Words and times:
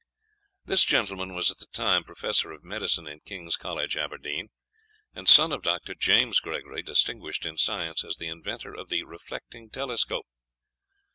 This 0.65 0.83
gentleman 0.83 1.35
was 1.35 1.51
at 1.51 1.59
the 1.59 1.67
time 1.67 2.03
Professor 2.03 2.51
of 2.51 2.63
Medicine 2.63 3.05
in 3.05 3.19
King's 3.19 3.55
College, 3.55 3.95
Aberdeen, 3.95 4.49
and 5.13 5.29
son 5.29 5.51
of 5.51 5.61
Dr. 5.61 5.93
James 5.93 6.39
Gregory, 6.39 6.81
distinguished 6.81 7.45
in 7.45 7.55
science 7.59 8.03
as 8.03 8.15
the 8.15 8.27
inventor 8.27 8.73
of 8.73 8.89
the 8.89 9.03
reflecting 9.03 9.69
telescope. 9.69 10.25